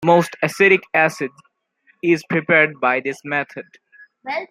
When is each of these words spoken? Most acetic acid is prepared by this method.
Most 0.03 0.35
acetic 0.41 0.81
acid 0.95 1.29
is 2.01 2.23
prepared 2.27 2.79
by 2.81 3.01
this 3.01 3.19
method. 3.23 3.65